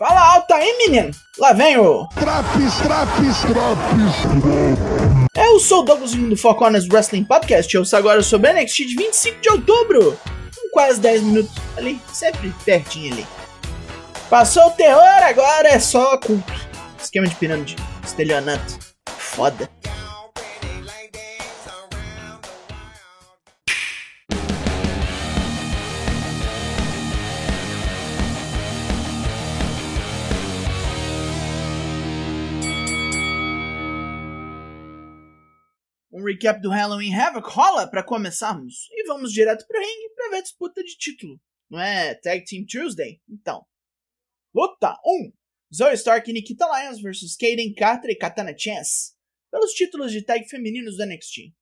Fala 0.00 0.32
alto 0.32 0.54
aí, 0.54 0.78
menino! 0.78 1.10
Lá 1.38 1.52
vem 1.52 1.76
o. 1.76 2.08
Traps, 2.14 2.74
traps, 2.78 3.40
traps. 3.42 5.28
Eu 5.36 5.60
sou 5.60 5.80
o 5.80 5.82
Douglas 5.82 6.14
do 6.14 6.36
Foco 6.38 6.64
Honest 6.64 6.90
Wrestling 6.90 7.24
Podcast. 7.24 7.74
Eu 7.74 7.84
sou 7.84 7.98
agora 7.98 8.22
sobre 8.22 8.50
NXT 8.50 8.76
de 8.86 8.96
25 8.96 9.40
de 9.42 9.50
outubro. 9.50 10.18
Com 10.56 10.70
quase 10.72 10.98
10 11.00 11.22
minutos 11.24 11.52
ali, 11.76 12.00
sempre 12.10 12.50
pertinho 12.64 13.12
ali. 13.12 13.26
Passou 14.30 14.68
o 14.68 14.70
terror, 14.70 15.22
agora 15.22 15.68
é 15.68 15.78
só 15.78 16.16
culto. 16.16 16.50
Esquema 16.98 17.26
de 17.26 17.34
pirâmide, 17.34 17.76
estelionato. 18.02 18.78
Foda. 19.18 19.68
Um 36.20 36.24
recap 36.24 36.60
do 36.60 36.68
Halloween 36.68 37.14
Havoc 37.14 37.48
rola 37.48 37.88
para 37.88 38.04
começarmos. 38.04 38.90
E 38.90 39.06
vamos 39.06 39.32
direto 39.32 39.66
pro 39.66 39.80
ringue 39.80 40.14
pra 40.14 40.28
ver 40.28 40.36
a 40.36 40.42
disputa 40.42 40.84
de 40.84 40.94
título. 40.98 41.40
Não 41.70 41.80
é 41.80 42.14
Tag 42.14 42.44
Team 42.44 42.66
Tuesday? 42.66 43.22
Então. 43.26 43.66
Luta 44.54 45.00
1. 45.02 45.32
Zoe 45.74 45.94
Stark 45.94 46.28
e 46.28 46.34
Nikita 46.34 46.66
Lyons 46.66 47.00
vs 47.00 47.36
Kaden 47.38 47.72
Carter 47.72 48.10
e 48.10 48.16
Katana 48.16 48.54
Chance. 48.54 49.14
Pelos 49.50 49.72
títulos 49.72 50.12
de 50.12 50.22
tag 50.22 50.46
femininos 50.46 50.98
do 50.98 51.06
NXT. 51.06 51.54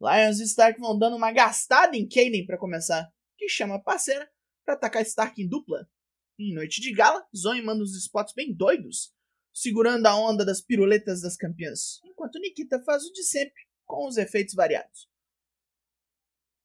Lyons 0.00 0.38
e 0.38 0.44
Stark 0.44 0.78
vão 0.78 0.96
dando 0.96 1.16
uma 1.16 1.32
gastada 1.32 1.96
em 1.96 2.08
Kaden 2.08 2.46
para 2.46 2.56
começar, 2.56 3.12
que 3.36 3.48
chama 3.48 3.74
a 3.74 3.82
parceira 3.82 4.30
para 4.64 4.74
atacar 4.74 5.02
Stark 5.02 5.42
em 5.42 5.48
dupla. 5.48 5.90
Em 6.38 6.54
noite 6.54 6.80
de 6.80 6.92
gala, 6.92 7.26
Zoe 7.36 7.62
manda 7.62 7.82
uns 7.82 7.96
spots 7.96 8.32
bem 8.32 8.54
doidos, 8.54 9.12
segurando 9.56 10.04
a 10.04 10.14
onda 10.14 10.44
das 10.44 10.60
piruletas 10.60 11.22
das 11.22 11.34
campeãs, 11.34 11.98
enquanto 12.04 12.38
Nikita 12.38 12.78
faz 12.84 13.04
o 13.06 13.12
de 13.14 13.22
sempre, 13.22 13.54
com 13.86 14.06
os 14.06 14.18
efeitos 14.18 14.54
variados. 14.54 15.08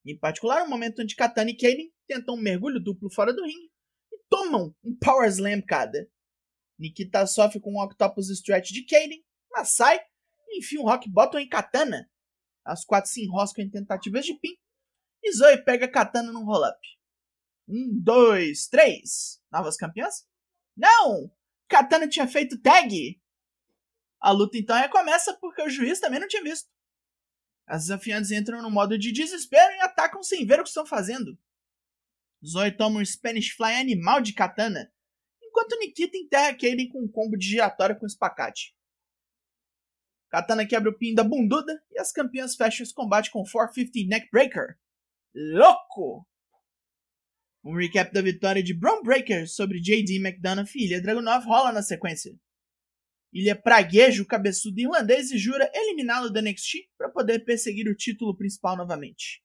Em 0.05 0.17
particular, 0.19 0.65
o 0.65 0.69
momento 0.69 1.01
onde 1.01 1.15
Katana 1.15 1.51
e 1.51 1.55
Kaden 1.55 1.89
tentam 2.05 2.35
um 2.35 2.41
mergulho 2.41 2.83
duplo 2.83 3.09
fora 3.09 3.33
do 3.33 3.45
ringue 3.45 3.71
e 4.11 4.17
tomam 4.29 4.75
um 4.83 4.93
Power 4.97 5.29
Slam 5.29 5.61
cada. 5.61 6.11
Nikita 6.77 7.25
sofre 7.27 7.61
com 7.61 7.71
um 7.71 7.81
Octopus 7.81 8.29
Stretch 8.29 8.71
de 8.71 8.83
Kaden, 8.85 9.23
mas 9.51 9.73
sai 9.73 9.97
e 10.49 10.59
enfia 10.59 10.81
um 10.81 10.85
Rock 10.85 11.09
Bottom 11.09 11.39
em 11.39 11.47
Katana. 11.47 12.11
As 12.65 12.83
quatro 12.83 13.09
se 13.09 13.23
enroscam 13.23 13.63
em 13.63 13.69
tentativas 13.69 14.25
de 14.25 14.37
pin 14.37 14.57
e 15.23 15.31
Zoe 15.31 15.63
pega 15.63 15.87
Katana 15.87 16.33
num 16.33 16.43
roll-up. 16.43 16.77
Um, 17.69 17.97
dois, 18.03 18.67
três. 18.67 19.41
Novas 19.49 19.77
campeãs? 19.77 20.27
Não! 20.75 21.31
Katana 21.71 22.05
tinha 22.05 22.27
feito 22.27 22.61
tag. 22.61 23.17
A 24.19 24.31
luta 24.31 24.57
então 24.57 24.75
recomeça 24.75 25.33
porque 25.39 25.61
o 25.61 25.69
juiz 25.69 26.01
também 26.01 26.19
não 26.19 26.27
tinha 26.27 26.43
visto. 26.43 26.69
As 27.65 27.83
desafiantes 27.83 28.29
entram 28.29 28.61
no 28.61 28.69
modo 28.69 28.97
de 28.97 29.13
desespero 29.13 29.73
e 29.75 29.79
atacam 29.79 30.21
sem 30.21 30.45
ver 30.45 30.59
o 30.59 30.63
que 30.63 30.69
estão 30.69 30.85
fazendo. 30.85 31.39
Zoe 32.45 32.75
toma 32.75 32.99
um 32.99 33.05
Spanish 33.05 33.51
Fly 33.51 33.75
animal 33.75 34.19
de 34.19 34.33
Katana, 34.33 34.91
enquanto 35.41 35.79
Nikita 35.79 36.17
enterra 36.17 36.51
Kaden 36.51 36.89
com 36.89 37.03
um 37.03 37.07
combo 37.07 37.37
de 37.37 37.47
giratória 37.47 37.95
com 37.95 38.05
espacate. 38.05 38.75
Katana 40.29 40.67
quebra 40.67 40.89
o 40.89 40.97
pin 40.97 41.13
da 41.13 41.23
bunduda 41.23 41.81
e 41.91 41.99
as 41.99 42.11
campeãs 42.11 42.55
fecham 42.55 42.83
esse 42.83 42.93
combate 42.93 43.31
com 43.31 43.43
450 43.43 44.09
Neckbreaker. 44.09 44.77
Louco! 45.33 46.27
Um 47.63 47.75
recap 47.75 48.11
da 48.11 48.21
vitória 48.21 48.63
de 48.63 48.73
Braun 48.73 49.03
Breaker 49.03 49.47
sobre 49.47 49.79
JD 49.79 50.15
McDonough 50.15 50.69
e 50.75 50.85
Ilha 50.85 51.01
Dragunov 51.01 51.45
rola 51.45 51.71
na 51.71 51.83
sequência. 51.83 52.33
Ilha 53.31 53.55
pragueja 53.55 54.21
o 54.21 54.25
cabeçudo 54.25 54.79
irlandês 54.79 55.31
e 55.31 55.37
jura 55.37 55.69
eliminá-lo 55.73 56.31
da 56.31 56.41
NXT 56.41 56.89
para 56.97 57.09
poder 57.09 57.45
perseguir 57.45 57.87
o 57.87 57.95
título 57.95 58.35
principal 58.35 58.75
novamente. 58.75 59.43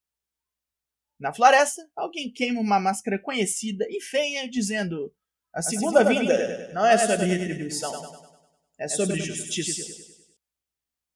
Na 1.21 1.33
floresta, 1.33 1.83
alguém 1.95 2.33
queima 2.33 2.61
uma 2.61 2.81
máscara 2.81 3.19
conhecida 3.19 3.87
e 3.89 4.03
feia, 4.03 4.49
dizendo: 4.49 5.15
A 5.55 5.63
segunda, 5.63 6.01
a 6.01 6.05
segunda 6.05 6.21
vinda, 6.21 6.37
vinda 6.37 6.73
não 6.73 6.87
é 6.87 6.99
sobre 6.99 7.27
retribuição, 7.27 8.37
é 8.79 8.89
sobre 8.89 9.21
justiça. 9.21 10.17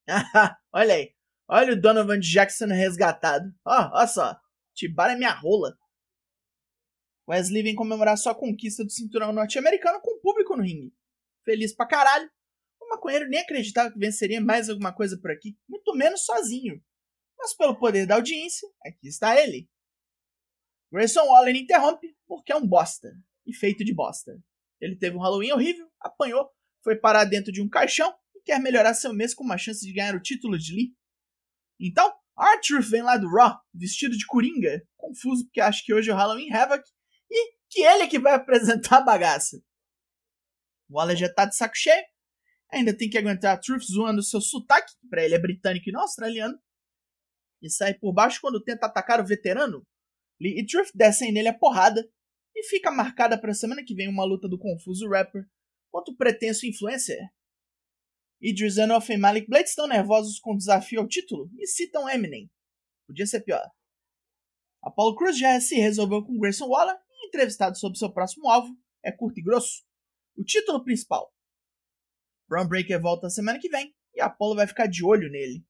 olha 0.71 0.95
aí, 0.95 1.13
olha 1.47 1.73
o 1.73 1.81
Donovan 1.81 2.19
Jackson 2.19 2.67
resgatado. 2.67 3.53
Ó, 3.65 3.75
oh, 3.75 3.97
olha 3.97 4.07
só, 4.07 4.39
Tibara 4.73 5.13
é 5.13 5.15
minha 5.15 5.33
rola. 5.33 5.77
Wesley 7.31 7.63
vem 7.63 7.75
comemorar 7.75 8.17
sua 8.17 8.35
conquista 8.35 8.83
do 8.83 8.91
cinturão 8.91 9.31
norte-americano 9.31 10.01
com 10.01 10.17
o 10.17 10.19
público 10.19 10.57
no 10.57 10.63
ringue. 10.63 10.93
Feliz 11.45 11.73
pra 11.73 11.87
caralho. 11.87 12.29
O 12.81 12.89
maconheiro 12.89 13.29
nem 13.29 13.39
acreditava 13.39 13.89
que 13.89 13.97
venceria 13.97 14.41
mais 14.41 14.69
alguma 14.69 14.93
coisa 14.93 15.17
por 15.17 15.31
aqui, 15.31 15.57
muito 15.67 15.95
menos 15.95 16.25
sozinho. 16.25 16.83
Mas 17.37 17.55
pelo 17.55 17.79
poder 17.79 18.05
da 18.05 18.15
audiência, 18.15 18.67
aqui 18.85 19.07
está 19.07 19.39
ele. 19.41 19.69
Grayson 20.91 21.25
Waller 21.25 21.55
interrompe 21.55 22.13
porque 22.27 22.51
é 22.51 22.55
um 22.55 22.67
bosta. 22.67 23.09
E 23.45 23.55
feito 23.55 23.85
de 23.85 23.93
bosta. 23.93 24.37
Ele 24.81 24.97
teve 24.97 25.15
um 25.15 25.21
Halloween 25.21 25.53
horrível, 25.53 25.89
apanhou, 26.01 26.49
foi 26.83 26.97
parar 26.97 27.23
dentro 27.23 27.51
de 27.51 27.61
um 27.61 27.69
caixão 27.69 28.13
e 28.35 28.41
quer 28.41 28.59
melhorar 28.59 28.93
seu 28.93 29.13
mês 29.13 29.33
com 29.33 29.43
uma 29.43 29.57
chance 29.57 29.85
de 29.85 29.93
ganhar 29.93 30.15
o 30.15 30.21
título 30.21 30.57
de 30.57 30.75
Lee. 30.75 30.93
Então, 31.79 32.13
Arthur 32.35 32.81
vem 32.81 33.01
lá 33.01 33.17
do 33.17 33.29
Raw, 33.29 33.57
vestido 33.73 34.17
de 34.17 34.25
coringa, 34.25 34.85
confuso 34.97 35.45
porque 35.45 35.61
acha 35.61 35.81
que 35.83 35.93
hoje 35.93 36.09
é 36.09 36.13
o 36.13 36.17
Halloween 36.17 36.51
Havoc 36.51 36.83
e 37.31 37.53
que 37.69 37.81
ele 37.81 38.03
é 38.03 38.07
que 38.07 38.19
vai 38.19 38.33
apresentar 38.35 38.97
a 38.97 39.01
bagaça. 39.01 39.57
O 40.89 40.97
Waller 40.97 41.15
já 41.15 41.33
tá 41.33 41.45
de 41.45 41.55
saco 41.55 41.75
cheio, 41.75 42.03
ainda 42.71 42.95
tem 42.95 43.09
que 43.09 43.17
aguentar 43.17 43.55
a 43.55 43.59
Truth 43.59 43.83
zoando 43.83 44.21
seu 44.21 44.41
sotaque, 44.41 44.93
que 44.99 45.07
pra 45.07 45.23
ele 45.23 45.35
é 45.35 45.39
britânico 45.39 45.89
e 45.89 45.91
não 45.91 46.01
australiano, 46.01 46.59
e 47.61 47.69
sai 47.69 47.93
por 47.93 48.13
baixo 48.13 48.39
quando 48.41 48.61
tenta 48.61 48.87
atacar 48.87 49.21
o 49.21 49.25
veterano. 49.25 49.87
Lee 50.39 50.59
e 50.59 50.65
Truth 50.65 50.91
descem 50.93 51.31
nele 51.31 51.47
a 51.47 51.57
porrada, 51.57 52.05
e 52.53 52.63
fica 52.67 52.91
marcada 52.91 53.39
para 53.39 53.53
semana 53.53 53.83
que 53.83 53.95
vem 53.95 54.09
uma 54.09 54.25
luta 54.25 54.47
do 54.49 54.59
confuso 54.59 55.07
rapper 55.07 55.45
contra 55.89 56.13
o 56.13 56.17
pretenso 56.17 56.65
influencer. 56.65 57.19
Idris 58.41 58.77
Enough 58.77 59.09
e 59.09 59.17
Malik 59.17 59.47
Blade 59.47 59.69
estão 59.69 59.87
nervosos 59.87 60.39
com 60.39 60.53
o 60.53 60.57
desafio 60.57 60.99
ao 60.99 61.07
título 61.07 61.49
e 61.57 61.67
citam 61.67 62.09
Eminem. 62.09 62.49
Podia 63.07 63.25
ser 63.25 63.41
pior. 63.41 63.63
Apollo 64.83 65.15
Cruz 65.15 65.37
já 65.37 65.59
se 65.61 65.75
resolveu 65.75 66.23
com 66.23 66.39
Grayson 66.39 66.67
Waller 66.67 66.97
entrevistado 67.31 67.77
sobre 67.77 67.97
seu 67.97 68.11
próximo 68.11 68.49
alvo 68.49 68.77
é 69.01 69.11
curto 69.11 69.39
e 69.39 69.43
grosso. 69.43 69.83
O 70.35 70.43
título 70.43 70.83
principal. 70.83 71.33
Braun 72.47 72.67
Breaker 72.67 73.01
volta 73.01 73.29
semana 73.29 73.57
que 73.59 73.69
vem 73.69 73.95
e 74.13 74.21
Apollo 74.21 74.55
vai 74.55 74.67
ficar 74.67 74.87
de 74.87 75.03
olho 75.03 75.29
nele. 75.31 75.65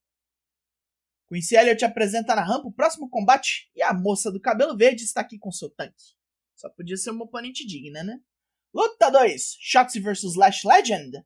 Quincy 1.29 1.55
Elliott 1.55 1.85
apresenta 1.85 2.35
na 2.35 2.43
rampa 2.43 2.67
o 2.67 2.73
próximo 2.73 3.09
combate 3.09 3.69
e 3.75 3.81
a 3.81 3.93
moça 3.93 4.31
do 4.31 4.41
cabelo 4.41 4.75
verde 4.75 5.03
está 5.03 5.21
aqui 5.21 5.37
com 5.37 5.51
seu 5.51 5.69
tanque. 5.69 6.15
Só 6.55 6.69
podia 6.69 6.97
ser 6.97 7.11
uma 7.11 7.23
oponente 7.23 7.65
digna, 7.65 8.03
né? 8.03 8.19
Luta 8.73 9.09
2: 9.09 9.57
Shotzi 9.59 9.99
vs 9.99 10.35
Lash 10.35 10.63
Legend. 10.63 11.23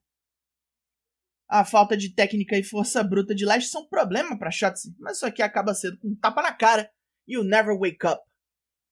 A 1.48 1.64
falta 1.64 1.96
de 1.96 2.14
técnica 2.14 2.56
e 2.58 2.62
força 2.62 3.02
bruta 3.02 3.34
de 3.34 3.44
Lash 3.44 3.68
são 3.68 3.88
problema 3.88 4.38
para 4.38 4.50
Shotzi, 4.50 4.94
mas 4.98 5.16
isso 5.16 5.26
aqui 5.26 5.42
acaba 5.42 5.74
sendo 5.74 5.98
com 5.98 6.08
um 6.08 6.16
tapa 6.16 6.42
na 6.42 6.52
cara 6.52 6.90
e 7.26 7.38
o 7.38 7.44
Never 7.44 7.78
Wake 7.78 8.04
Up. 8.06 8.20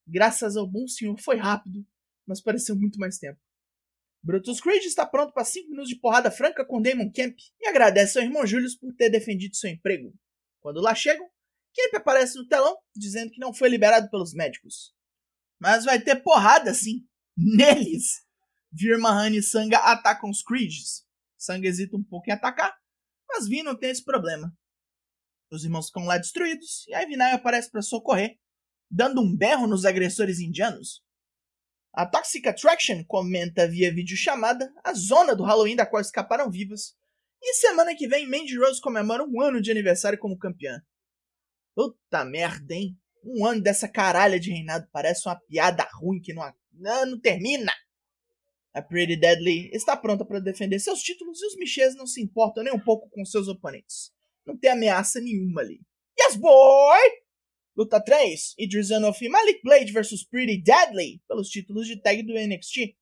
Graças 0.06 0.56
ao 0.56 0.66
bom 0.66 0.86
senhor, 0.86 1.18
foi 1.20 1.36
rápido, 1.36 1.86
mas 2.26 2.40
pareceu 2.40 2.76
muito 2.76 2.98
mais 2.98 3.18
tempo. 3.18 3.40
Brutus 4.22 4.60
Creed 4.60 4.84
está 4.84 5.06
pronto 5.06 5.32
para 5.32 5.44
5 5.44 5.68
minutos 5.68 5.90
de 5.90 5.98
porrada 5.98 6.30
franca 6.30 6.64
com 6.64 6.80
Damon 6.80 7.10
Kemp 7.10 7.38
e 7.60 7.68
agradece 7.68 8.18
ao 8.18 8.24
irmão 8.24 8.46
Julius 8.46 8.74
por 8.74 8.94
ter 8.94 9.10
defendido 9.10 9.56
seu 9.56 9.70
emprego. 9.70 10.14
Quando 10.60 10.80
lá 10.80 10.94
chegam, 10.94 11.28
Kemp 11.74 11.94
aparece 11.94 12.38
no 12.38 12.46
telão 12.46 12.76
dizendo 12.96 13.30
que 13.30 13.40
não 13.40 13.52
foi 13.52 13.68
liberado 13.68 14.08
pelos 14.08 14.32
médicos. 14.32 14.94
Mas 15.60 15.84
vai 15.84 16.00
ter 16.00 16.22
porrada 16.22 16.72
sim, 16.72 17.06
neles! 17.36 18.24
Virmahan 18.72 19.30
e 19.30 19.42
Sanga 19.42 19.78
atacam 19.78 20.30
os 20.30 20.42
Creeds. 20.42 21.06
Sanga 21.36 21.68
hesita 21.68 21.96
um 21.96 22.02
pouco 22.02 22.28
em 22.28 22.32
atacar, 22.32 22.74
mas 23.28 23.46
Vin 23.46 23.62
não 23.62 23.78
tem 23.78 23.90
esse 23.90 24.02
problema. 24.02 24.56
Os 25.52 25.64
irmãos 25.64 25.86
ficam 25.86 26.04
lá 26.04 26.18
destruídos 26.18 26.86
e 26.88 26.94
a 26.94 27.04
Vinay 27.04 27.32
aparece 27.32 27.70
para 27.70 27.82
socorrer 27.82 28.38
dando 28.94 29.20
um 29.20 29.36
berro 29.36 29.66
nos 29.66 29.84
agressores 29.84 30.38
indianos. 30.38 31.02
A 31.92 32.06
Toxic 32.06 32.46
Attraction 32.46 33.02
comenta 33.04 33.66
via 33.68 33.92
videochamada 33.92 34.72
a 34.84 34.94
zona 34.94 35.34
do 35.34 35.42
Halloween 35.42 35.74
da 35.74 35.84
qual 35.84 36.00
escaparam 36.00 36.48
vivas. 36.48 36.94
E 37.42 37.54
semana 37.54 37.94
que 37.96 38.06
vem, 38.06 38.28
Mandy 38.28 38.56
Rose 38.56 38.80
comemora 38.80 39.24
um 39.24 39.40
ano 39.40 39.60
de 39.60 39.70
aniversário 39.70 40.18
como 40.18 40.38
campeã. 40.38 40.80
Puta 41.74 42.24
merda, 42.24 42.72
hein? 42.72 42.96
Um 43.24 43.44
ano 43.44 43.60
dessa 43.60 43.88
caralha 43.88 44.38
de 44.38 44.50
reinado 44.50 44.88
parece 44.92 45.28
uma 45.28 45.40
piada 45.40 45.86
ruim 45.94 46.20
que 46.20 46.32
não, 46.32 46.52
não, 46.72 47.20
termina. 47.20 47.72
A 48.72 48.80
Pretty 48.80 49.16
Deadly 49.16 49.70
está 49.72 49.96
pronta 49.96 50.24
para 50.24 50.40
defender 50.40 50.78
seus 50.78 51.00
títulos 51.00 51.42
e 51.42 51.46
os 51.46 51.56
Michês 51.56 51.96
não 51.96 52.06
se 52.06 52.22
importam 52.22 52.62
nem 52.62 52.72
um 52.72 52.80
pouco 52.80 53.08
com 53.10 53.24
seus 53.24 53.48
oponentes. 53.48 54.12
Não 54.46 54.56
tem 54.56 54.70
ameaça 54.70 55.20
nenhuma 55.20 55.62
ali. 55.62 55.80
Yes, 56.18 56.36
boy! 56.36 57.23
Luta 57.76 58.00
3, 58.00 58.54
Idris 58.56 58.90
Enough 58.90 59.16
e 59.20 59.28
Malik 59.28 59.60
Blade 59.62 59.92
vs 59.92 60.24
Pretty 60.24 60.62
Deadly 60.62 61.20
pelos 61.26 61.48
títulos 61.48 61.88
de 61.88 62.00
tag 62.00 62.22
do 62.22 62.32
NXT. 62.32 62.96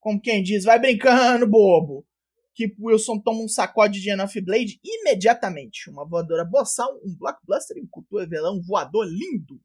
Como 0.00 0.20
quem 0.20 0.42
diz, 0.42 0.64
vai 0.64 0.78
brincando, 0.78 1.46
bobo. 1.46 2.06
Kip 2.54 2.76
Wilson 2.78 3.18
toma 3.20 3.42
um 3.42 3.48
sacode 3.48 4.02
de 4.02 4.10
Enough 4.10 4.34
Blade 4.44 4.78
imediatamente. 4.84 5.88
Uma 5.88 6.06
voadora 6.06 6.44
boçal, 6.44 6.94
um 7.02 7.16
blockbuster 7.16 7.78
e 7.78 7.80
um 7.80 7.88
cotovelão 7.88 8.62
voador 8.62 9.06
lindo. 9.06 9.58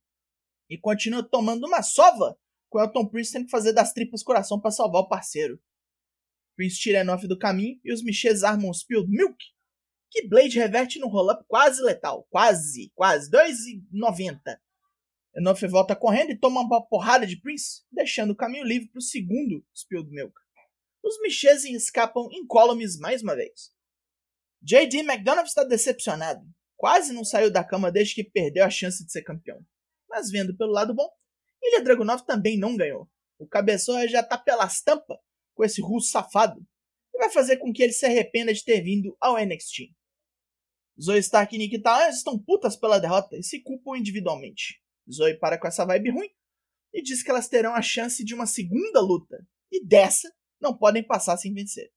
E 0.69 0.77
continua 0.77 1.21
tomando 1.21 1.67
uma 1.67 1.83
sova 1.83 2.37
com 2.69 2.79
Elton 2.79 3.05
Prince 3.05 3.33
tendo 3.33 3.45
que 3.45 3.51
fazer 3.51 3.73
das 3.73 3.91
tripas 3.91 4.23
coração 4.23 4.61
para 4.61 4.71
salvar 4.71 5.01
o 5.01 5.09
parceiro. 5.09 5.59
Prince 6.55 6.79
tira 6.79 6.99
Enough 6.99 7.27
do 7.27 7.37
caminho 7.37 7.79
e 7.83 7.91
os 7.91 8.01
Michês 8.01 8.43
armam 8.43 8.69
o 8.69 8.73
Spilled 8.73 9.09
Milk, 9.09 9.37
que 10.11 10.27
Blade 10.27 10.57
reverte 10.57 10.99
no 10.99 11.07
roll-up 11.07 11.43
quase 11.47 11.81
letal. 11.81 12.27
Quase, 12.29 12.91
quase. 12.95 13.29
2,90. 13.29 14.39
Enough 15.35 15.69
volta 15.69 15.95
correndo 15.95 16.31
e 16.31 16.39
toma 16.39 16.61
uma 16.61 16.85
porrada 16.85 17.25
de 17.25 17.39
Prince, 17.39 17.83
deixando 17.91 18.31
o 18.31 18.35
caminho 18.35 18.65
livre 18.65 18.89
para 18.89 18.99
o 18.99 19.01
segundo 19.01 19.63
Spilled 19.75 20.09
Milk 20.09 20.33
os 21.03 21.19
Michês 21.21 21.63
escapam 21.65 22.27
incólumes 22.31 22.97
mais 22.97 23.21
uma 23.21 23.35
vez. 23.35 23.71
J.D. 24.61 24.99
McDonough 24.99 25.45
está 25.45 25.63
decepcionado. 25.63 26.45
Quase 26.75 27.13
não 27.13 27.23
saiu 27.23 27.51
da 27.51 27.63
cama 27.63 27.91
desde 27.91 28.15
que 28.15 28.23
perdeu 28.23 28.63
a 28.63 28.69
chance 28.69 29.03
de 29.05 29.11
ser 29.11 29.23
campeão. 29.23 29.59
Mas 30.09 30.29
vendo 30.29 30.55
pelo 30.55 30.71
lado 30.71 30.93
bom, 30.93 31.09
Ilha 31.61 31.83
Dragunov 31.83 32.25
também 32.25 32.57
não 32.57 32.75
ganhou. 32.75 33.09
O 33.37 33.47
cabeçola 33.47 34.07
já 34.07 34.23
tá 34.23 34.37
pelas 34.37 34.81
tampas 34.81 35.17
com 35.53 35.63
esse 35.63 35.81
russo 35.81 36.11
safado 36.11 36.61
e 37.13 37.17
vai 37.17 37.29
fazer 37.29 37.57
com 37.57 37.71
que 37.71 37.83
ele 37.83 37.93
se 37.93 38.05
arrependa 38.05 38.53
de 38.53 38.63
ter 38.63 38.81
vindo 38.81 39.15
ao 39.19 39.37
NXT. 39.37 39.93
Zoe 41.01 41.19
Stark 41.19 41.55
e 41.55 41.57
Nick 41.57 41.81
Talon 41.81 42.09
estão 42.09 42.37
putas 42.37 42.75
pela 42.75 42.99
derrota 42.99 43.37
e 43.37 43.43
se 43.43 43.61
culpam 43.61 43.97
individualmente. 43.97 44.81
Zoe 45.09 45.37
para 45.39 45.57
com 45.57 45.67
essa 45.67 45.85
vibe 45.85 46.11
ruim 46.11 46.29
e 46.93 47.01
diz 47.01 47.23
que 47.23 47.29
elas 47.31 47.47
terão 47.47 47.73
a 47.73 47.81
chance 47.81 48.23
de 48.23 48.33
uma 48.33 48.45
segunda 48.45 48.99
luta. 48.99 49.37
E 49.71 49.85
dessa 49.85 50.29
não 50.59 50.77
podem 50.77 51.03
passar 51.03 51.37
sem 51.37 51.53
vencer. 51.53 51.89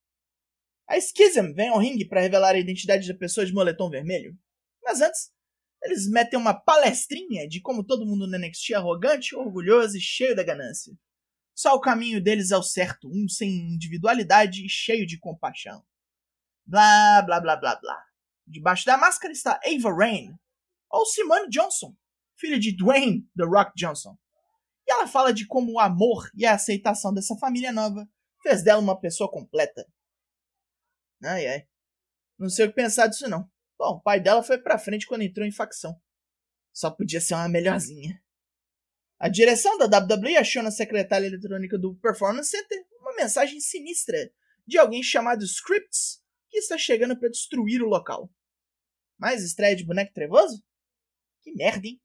A 0.89 1.01
Schism 1.01 1.53
vem 1.55 1.69
ao 1.69 1.79
ringue 1.79 2.07
para 2.07 2.21
revelar 2.21 2.55
a 2.55 2.59
identidade 2.59 3.09
da 3.09 3.19
pessoa 3.19 3.47
de 3.47 3.53
moletom 3.53 3.91
vermelho. 3.91 4.37
Mas 4.83 5.01
antes, 5.01 5.31
eles 5.83 6.09
metem 6.09 6.39
uma 6.39 6.55
palestrinha 6.55 7.49
de 7.49 7.61
como 7.61 7.85
todo 7.85 8.07
mundo 8.07 8.27
no 8.27 8.39
NXT 8.39 8.71
é 8.71 8.77
arrogante, 8.77 9.35
orgulhoso 9.35 9.97
e 9.97 10.01
cheio 10.01 10.37
da 10.37 10.45
ganância. 10.45 10.93
Só 11.55 11.75
o 11.75 11.81
caminho 11.81 12.23
deles 12.23 12.51
é 12.51 12.57
o 12.57 12.63
certo, 12.63 13.09
um 13.09 13.29
sem 13.29 13.51
individualidade 13.75 14.65
e 14.65 14.69
cheio 14.69 15.07
de 15.07 15.19
compaixão. 15.19 15.85
Blá, 16.65 17.23
blá, 17.23 17.41
blá, 17.41 17.57
blá, 17.57 17.77
blá. 17.77 18.12
Debaixo 18.47 18.85
da 18.85 18.97
máscara 18.97 19.33
está 19.33 19.61
Ava 19.65 19.95
Rain, 19.95 20.35
ou 20.91 21.07
Simone 21.07 21.49
Johnson, 21.49 21.97
filha 22.37 22.59
de 22.59 22.77
Dwayne 22.77 23.27
The 23.37 23.45
Rock 23.45 23.73
Johnson. 23.77 24.17
E 24.87 24.93
ela 24.93 25.07
fala 25.07 25.33
de 25.33 25.47
como 25.47 25.73
o 25.73 25.79
amor 25.81 26.31
e 26.35 26.45
a 26.45 26.55
aceitação 26.55 27.15
dessa 27.15 27.37
família 27.37 27.73
nova 27.73 28.09
fez 28.43 28.63
dela 28.63 28.81
uma 28.81 29.01
pessoa 29.01 29.31
completa. 29.31 29.87
Ai, 31.23 31.47
ai. 31.47 31.69
Não 32.39 32.49
sei 32.49 32.67
o 32.67 32.69
que 32.69 32.75
pensar 32.75 33.07
disso, 33.07 33.29
não. 33.29 33.49
Bom, 33.79 33.97
o 33.97 34.01
pai 34.01 34.21
dela 34.21 34.43
foi 34.43 34.59
pra 34.59 34.79
frente 34.79 35.07
quando 35.07 35.23
entrou 35.23 35.47
em 35.47 35.53
facção. 35.53 36.01
Só 36.73 36.91
podia 36.91 37.21
ser 37.21 37.35
uma 37.35 37.49
melhorzinha. 37.49 38.21
A 39.19 39.29
direção 39.29 39.79
da 39.79 39.87
WWE 39.87 40.37
achou 40.37 40.63
na 40.63 40.73
secretária 40.73 41.27
eletrônica 41.27 41.79
do 41.79 41.95
Performance 41.97 42.51
Center 42.51 42.85
uma 42.99 43.15
mensagem 43.15 43.61
sinistra 43.61 44.33
de 44.67 44.79
alguém 44.79 45.03
chamado 45.03 45.45
Scripts 45.45 46.22
que 46.53 46.59
está 46.59 46.77
chegando 46.77 47.19
para 47.19 47.31
destruir 47.31 47.83
o 47.83 47.89
local. 47.89 48.31
Mais 49.19 49.43
estreia 49.43 49.75
de 49.75 49.85
boneco 49.85 50.13
trevoso? 50.13 50.63
Que 51.43 51.53
merda, 51.53 51.87
hein? 51.87 52.01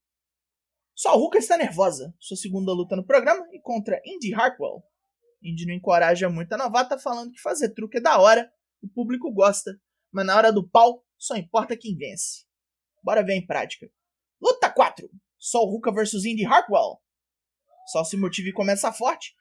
Só 0.95 1.09
a 1.09 1.13
Ruka 1.13 1.37
está 1.37 1.57
nervosa, 1.57 2.15
sua 2.19 2.37
segunda 2.37 2.71
luta 2.71 2.95
no 2.95 3.05
programa 3.05 3.45
e 3.51 3.61
contra 3.61 4.01
Indy 4.03 4.33
Hartwell, 4.33 4.83
Indy 5.41 5.65
não 5.65 5.73
encoraja 5.73 6.29
muito 6.29 6.51
a 6.53 6.57
novata 6.57 6.97
falando 6.97 7.31
que 7.31 7.41
fazer 7.41 7.73
truque 7.73 7.97
é 7.97 8.01
da 8.01 8.19
hora, 8.19 8.51
o 8.81 8.87
público 8.87 9.31
gosta, 9.31 9.79
mas 10.11 10.25
na 10.25 10.35
hora 10.35 10.51
do 10.51 10.67
pau 10.67 11.05
só 11.17 11.35
importa 11.35 11.77
quem 11.77 11.95
vence. 11.95 12.45
Bora 13.03 13.23
ver 13.23 13.35
em 13.35 13.45
prática. 13.45 13.89
Luta 14.41 14.69
4. 14.69 15.09
Sol 15.37 15.69
Ruka 15.69 15.91
vs 15.91 16.25
Indy 16.25 16.45
Hartwell. 16.45 17.01
Sol 17.87 18.05
se 18.05 18.17
motiva 18.17 18.49
e 18.49 18.53
começa 18.53 18.91
forte, 18.91 19.33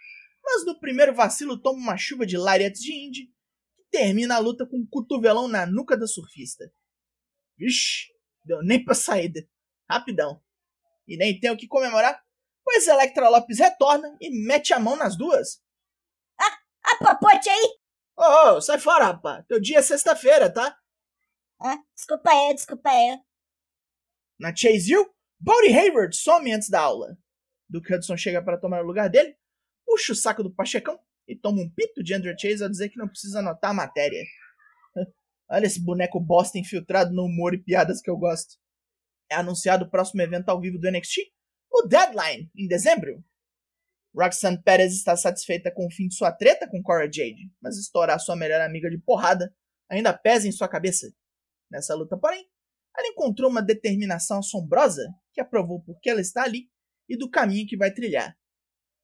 mas 0.43 0.65
no 0.65 0.79
primeiro 0.79 1.15
vacilo 1.15 1.61
toma 1.61 1.79
uma 1.79 1.97
chuva 1.97 2.25
de 2.25 2.37
lariats 2.37 2.81
de 2.81 2.93
Indy, 2.93 3.33
termina 3.97 4.37
a 4.37 4.39
luta 4.39 4.67
com 4.67 4.77
um 4.77 4.87
cotovelão 4.87 5.49
na 5.49 5.65
nuca 5.65 5.97
da 5.97 6.07
surfista. 6.07 6.71
Vixe, 7.57 8.13
deu 8.45 8.63
nem 8.63 8.85
pra 8.85 8.95
saída. 8.95 9.41
Rapidão. 9.91 10.43
E 11.09 11.17
nem 11.17 11.41
tem 11.41 11.51
o 11.51 11.57
que 11.57 11.67
comemorar, 11.67 12.23
pois 12.63 12.87
Electra 12.87 13.31
Lopes 13.31 13.59
retorna 13.59 14.15
e 14.21 14.29
mete 14.47 14.75
a 14.75 14.79
mão 14.79 14.97
nas 14.97 15.17
duas. 15.17 15.63
A 16.85 16.97
popote 16.99 17.49
aí? 17.49 17.79
Ô, 18.17 18.57
oh, 18.57 18.61
sai 18.61 18.79
fora, 18.79 19.07
rapaz. 19.07 19.45
Teu 19.49 19.59
dia 19.59 19.79
é 19.79 19.83
sexta-feira, 19.83 20.53
tá? 20.53 20.79
Ah, 21.61 21.79
desculpa 21.95 22.31
aí, 22.31 22.55
desculpa 22.55 22.91
aí. 22.91 23.19
Na 24.39 24.55
Chase 24.55 24.97
U, 24.97 25.11
Bodie 25.41 25.77
Hayward 25.77 26.15
some 26.15 26.53
antes 26.53 26.69
da 26.69 26.81
aula. 26.81 27.19
Duke 27.69 27.93
Hudson 27.93 28.17
chega 28.17 28.43
para 28.43 28.59
tomar 28.59 28.83
o 28.83 28.87
lugar 28.87 29.09
dele, 29.09 29.37
puxa 29.85 30.13
o 30.13 30.17
saco 30.17 30.43
do 30.43 30.55
Pachecão 30.55 31.01
e 31.29 31.37
toma 31.37 31.63
um 31.63 31.71
pito 31.71 32.03
de 32.03 32.15
Andrew 32.15 32.35
Chase 32.39 32.63
ao 32.63 32.71
dizer 32.71 32.89
que 32.89 32.99
não 32.99 33.09
precisa 33.09 33.41
anotar 33.41 33.71
a 33.71 33.75
matéria. 33.75 34.23
Olha 35.51 35.67
esse 35.67 35.83
boneco 35.85 36.21
bosta 36.21 36.59
infiltrado 36.59 37.13
no 37.13 37.25
humor 37.25 37.55
e 37.55 37.63
piadas 37.63 38.01
que 38.01 38.11
eu 38.11 38.17
gosto. 38.17 38.57
É 39.31 39.37
anunciado 39.37 39.85
o 39.85 39.91
próximo 39.91 40.23
evento 40.23 40.49
ao 40.49 40.61
vivo 40.61 40.79
do 40.79 40.91
NXT, 40.91 41.21
o 41.73 41.83
Deadline, 41.83 42.51
em 42.57 42.69
dezembro. 42.69 43.25
Roxanne 44.15 44.63
Perez 44.63 44.95
está 44.95 45.17
satisfeita 45.17 45.71
com 45.71 45.87
o 45.87 45.91
fim 45.91 46.09
de 46.09 46.15
sua 46.15 46.33
treta 46.33 46.67
com 46.69 46.83
Cora 46.83 47.05
Jade, 47.05 47.51
mas 47.61 47.77
estourar 47.77 48.19
sua 48.19 48.35
melhor 48.35 48.61
amiga 48.63 48.89
de 48.89 48.99
porrada 48.99 49.55
ainda 49.91 50.17
pesa 50.17 50.49
em 50.49 50.53
sua 50.53 50.69
cabeça. 50.69 51.13
Nessa 51.71 51.95
luta, 51.95 52.17
porém, 52.17 52.47
ela 52.97 53.09
encontrou 53.09 53.51
uma 53.51 53.63
determinação 53.63 54.39
assombrosa 54.39 55.03
que 55.35 55.41
aprovou 55.41 55.83
por 55.83 56.01
que 56.01 56.09
ela 56.09 56.21
está 56.21 56.45
ali 56.45 56.71
e 57.09 57.17
do 57.17 57.31
caminho 57.31 57.67
que 57.67 57.77
vai 57.77 57.93
trilhar. 57.93 58.35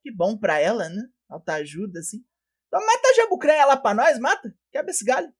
Que 0.02 0.10
bom 0.10 0.36
pra 0.36 0.58
ela, 0.58 0.88
né? 0.88 1.02
Alta 1.32 1.54
ajuda, 1.54 2.00
assim. 2.00 2.22
Então 2.68 2.84
mata 2.84 3.08
a 3.08 3.14
jabucreia 3.14 3.64
lá 3.64 3.76
pra 3.76 3.94
nós, 3.94 4.18
mata. 4.18 4.54
Quebra 4.70 4.90
esse 4.90 5.02
galho. 5.04 5.32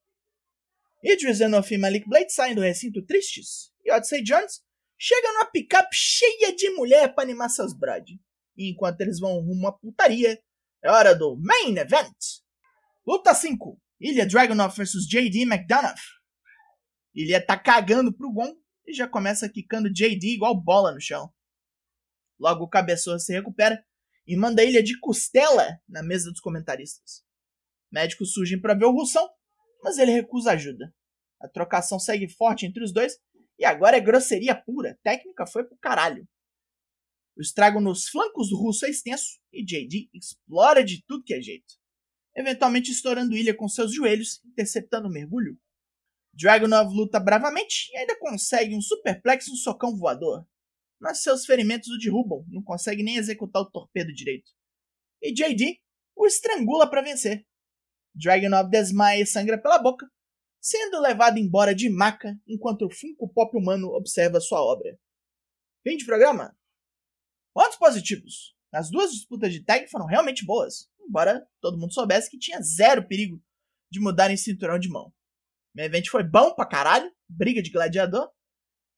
Idris 1.05 1.41
Enough 1.41 1.71
e 1.71 1.77
Malik 1.79 2.09
Blade 2.09 2.33
saem 2.33 2.55
do 2.55 2.63
recinto 2.63 3.05
tristes. 3.05 3.71
E 3.85 3.93
Odyssey 3.93 4.23
Jones 4.23 4.63
chega 4.99 5.33
numa 5.33 5.51
picape 5.51 5.95
cheia 5.95 6.55
de 6.57 6.71
mulher 6.71 7.15
para 7.15 7.25
animar 7.25 7.51
seus 7.51 7.77
brode. 7.77 8.19
E 8.57 8.71
enquanto 8.71 9.03
eles 9.03 9.21
vão 9.21 9.41
rumo 9.41 9.69
à 9.69 9.73
putaria, 9.73 10.41
é 10.83 10.91
hora 10.91 11.15
do 11.15 11.37
Main 11.37 11.77
Event. 11.77 12.17
Luta 13.07 13.35
5. 13.35 13.79
Ilha 14.01 14.27
Dragunov 14.27 14.75
vs 14.75 15.07
JD 15.07 15.43
McDonough. 15.43 16.01
Ilha 17.15 17.45
tá 17.45 17.59
cagando 17.59 18.17
pro 18.17 18.33
Gon 18.33 18.55
e 18.87 18.95
já 18.95 19.07
começa 19.07 19.49
quicando 19.49 19.93
JD 19.93 20.35
igual 20.35 20.59
bola 20.59 20.93
no 20.93 21.01
chão. 21.01 21.31
Logo 22.39 22.65
o 22.65 22.69
cabeçoa 22.69 23.19
se 23.19 23.33
recupera 23.33 23.85
e 24.27 24.37
manda 24.37 24.65
ilha 24.65 24.83
de 24.83 24.99
costela 25.01 25.81
na 25.89 26.03
mesa 26.03 26.31
dos 26.31 26.41
comentaristas. 26.41 27.25
Médicos 27.91 28.33
surgem 28.33 28.61
para 28.61 28.75
ver 28.75 28.87
o 28.87 28.93
Russão, 28.93 29.29
mas 29.83 29.99
ele 29.99 30.13
recusa 30.13 30.53
ajuda. 30.53 30.95
A 31.41 31.49
trocação 31.49 31.99
segue 31.99 32.29
forte 32.29 32.65
entre 32.65 32.83
os 32.83 32.93
dois 32.93 33.19
e 33.59 33.65
agora 33.65 33.97
é 33.97 34.01
grosseria 34.01 34.55
pura. 34.55 34.99
Técnica 35.03 35.47
foi 35.47 35.65
pro 35.65 35.77
caralho. 35.77 36.27
O 37.37 37.41
estrago 37.41 37.81
nos 37.81 38.09
flancos 38.09 38.51
do 38.51 38.57
russo 38.57 38.87
é 38.87 38.91
extenso 38.91 39.41
e 39.53 39.65
JD 39.65 40.11
explora 40.15 40.85
de 40.85 41.03
tudo 41.07 41.25
que 41.25 41.35
é 41.35 41.41
jeito, 41.41 41.75
eventualmente 42.37 42.91
estourando 42.91 43.37
ilha 43.37 43.55
com 43.55 43.69
seus 43.69 43.95
joelhos, 43.95 44.41
interceptando 44.45 45.09
o 45.09 45.11
mergulho. 45.11 45.59
Dragunov 46.35 46.95
luta 46.95 47.19
bravamente 47.19 47.91
e 47.93 47.97
ainda 47.97 48.19
consegue 48.19 48.75
um 48.75 48.81
superplex 48.81 49.49
e 49.49 49.53
um 49.53 49.57
socão 49.57 49.97
voador, 49.97 50.47
mas 51.03 51.21
seus 51.21 51.45
ferimentos 51.45 51.89
o 51.89 51.99
derrubam, 51.99 52.45
não 52.49 52.63
consegue 52.63 53.03
nem 53.03 53.17
executar 53.17 53.61
o 53.61 53.71
torpedo 53.71 54.15
direito. 54.15 54.49
E 55.21 55.35
JD 55.35 55.81
o 56.15 56.27
estrangula 56.27 56.89
para 56.89 57.03
vencer. 57.03 57.45
Dragunov 58.15 58.71
desmaia 58.71 59.23
e 59.23 59.27
sangra 59.27 59.61
pela 59.61 59.79
boca, 59.79 60.09
sendo 60.61 61.01
levado 61.01 61.39
embora 61.39 61.75
de 61.75 61.91
maca 61.91 62.39
enquanto 62.47 62.87
o 62.87 62.91
Funko 62.91 63.29
Pop 63.29 63.57
humano 63.57 63.89
observa 63.89 64.41
sua 64.41 64.63
obra. 64.63 64.97
Fim 65.83 65.97
de 65.97 66.07
programa? 66.07 66.57
Pontos 67.53 67.77
positivos. 67.77 68.55
As 68.73 68.89
duas 68.89 69.11
disputas 69.11 69.53
de 69.53 69.65
tag 69.65 69.89
foram 69.89 70.07
realmente 70.07 70.47
boas, 70.47 70.89
embora 71.01 71.45
todo 71.61 71.79
mundo 71.79 71.93
soubesse 71.93 72.31
que 72.31 72.39
tinha 72.39 72.63
zero 72.63 73.07
perigo 73.09 73.43
de 73.91 73.99
mudar 73.99 74.31
em 74.31 74.37
cinturão 74.37 74.79
de 74.79 74.89
mão. 74.89 75.13
Meu 75.75 75.85
evento 75.85 76.11
foi 76.11 76.23
bom 76.23 76.55
pra 76.55 76.65
caralho, 76.65 77.11
briga 77.29 77.61
de 77.61 77.71
gladiador. 77.71 78.31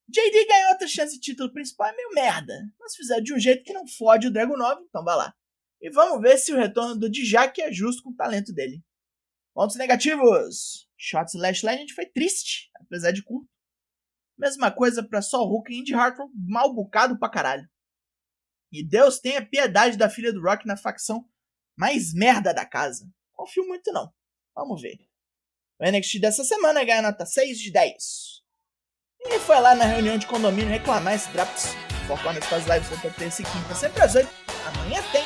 JD 0.09 0.47
ganhou 0.47 0.73
outra 0.73 0.87
chance 0.87 1.15
de 1.15 1.21
título 1.21 1.53
principal, 1.53 1.89
é 1.89 1.97
meio 1.97 2.11
merda, 2.15 2.55
mas 2.79 2.95
fizeram 2.95 3.23
de 3.23 3.35
um 3.35 3.39
jeito 3.39 3.65
que 3.65 3.73
não 3.73 3.87
fode 3.87 4.27
o 4.27 4.31
Dragon 4.31 4.57
9, 4.57 4.83
então 4.83 5.03
vai 5.03 5.17
lá. 5.17 5.35
E 5.81 5.91
vamos 5.91 6.21
ver 6.21 6.37
se 6.39 6.53
o 6.53 6.57
retorno 6.57 6.97
do 6.97 7.11
Dijak 7.11 7.61
é 7.61 7.73
justo 7.73 8.03
com 8.03 8.11
o 8.11 8.17
talento 8.17 8.53
dele. 8.53 8.83
Pontos 9.55 9.77
negativos. 9.77 10.89
Shots 10.97 11.35
Last 11.35 11.65
Legend 11.65 11.93
foi 11.95 12.07
triste, 12.07 12.71
apesar 12.81 13.13
de 13.13 13.23
curto. 13.23 13.49
Mesma 14.37 14.71
coisa 14.71 15.03
para 15.03 15.23
Sol 15.23 15.47
Hulk 15.47 15.73
e 15.73 15.79
Indy 15.79 15.95
Hartwell, 15.95 16.31
mal 16.35 16.75
bocado 16.75 17.19
pra 17.19 17.29
caralho. 17.29 17.69
E 18.73 18.85
Deus 18.85 19.21
tenha 19.21 19.47
piedade 19.47 19.97
da 19.97 20.11
filha 20.11 20.33
do 20.33 20.43
Rock 20.43 20.67
na 20.67 20.77
facção 20.77 21.25
mais 21.77 22.13
merda 22.13 22.53
da 22.53 22.67
casa. 22.67 23.09
confio 23.33 23.67
muito 23.67 23.93
não. 23.93 24.13
Vamos 24.55 24.83
ver. 24.83 24.99
O 25.81 25.85
NXT 25.89 26.21
dessa 26.21 26.45
semana 26.45 26.85
ganha 26.85 27.03
nota 27.03 27.27
6 27.27 27.59
de 27.59 27.71
10. 27.71 28.44
E 29.27 29.39
foi 29.39 29.59
lá 29.61 29.75
na 29.75 29.85
reunião 29.85 30.19
de 30.19 30.27
condomínio 30.27 30.71
reclamar 30.71 31.15
esse 31.15 31.29
Draps. 31.31 31.75
Foco 32.07 32.33
nas 32.33 32.45
faz 32.45 32.67
lives 32.67 32.89
toda 32.89 33.15
terça 33.15 33.43
e 33.43 33.45
quinta, 33.45 33.75
sempre 33.75 34.03
às 34.03 34.15
8. 34.15 34.29
Amanhã 34.67 35.03
tem. 35.11 35.25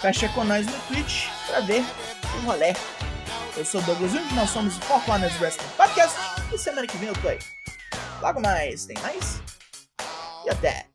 Fecha 0.00 0.28
com 0.30 0.44
nós 0.44 0.66
no 0.66 0.78
Twitch 0.88 1.28
pra 1.46 1.60
ver 1.60 1.84
o 2.34 2.46
rolê. 2.46 2.74
Eu 3.56 3.64
sou 3.64 3.80
o 3.80 3.84
Douglas 3.84 4.12
Jung, 4.12 4.34
nós 4.34 4.50
somos 4.50 4.76
o 4.76 4.80
Four 4.82 5.00
Corners 5.02 5.38
Wrestling 5.40 5.68
Podcast. 5.76 6.16
E 6.52 6.58
semana 6.58 6.86
que 6.86 6.96
vem 6.96 7.08
eu 7.08 7.14
tô 7.20 7.28
aí. 7.28 7.38
Logo 8.20 8.40
mais, 8.40 8.86
tem 8.86 8.96
mais? 8.98 9.40
E 10.44 10.50
até! 10.50 10.85